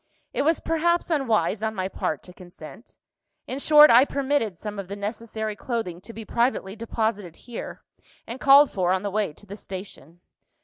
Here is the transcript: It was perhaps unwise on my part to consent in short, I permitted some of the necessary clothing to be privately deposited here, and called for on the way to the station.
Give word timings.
It 0.33 0.41
was 0.41 0.59
perhaps 0.59 1.11
unwise 1.11 1.61
on 1.61 1.75
my 1.75 1.87
part 1.87 2.23
to 2.23 2.33
consent 2.33 2.97
in 3.45 3.59
short, 3.59 3.91
I 3.91 4.03
permitted 4.03 4.57
some 4.57 4.79
of 4.79 4.87
the 4.87 4.95
necessary 4.95 5.55
clothing 5.55 6.01
to 6.01 6.11
be 6.11 6.25
privately 6.25 6.75
deposited 6.75 7.35
here, 7.35 7.83
and 8.25 8.39
called 8.39 8.71
for 8.71 8.91
on 8.91 9.03
the 9.03 9.11
way 9.11 9.31
to 9.33 9.45
the 9.45 9.55
station. 9.55 10.21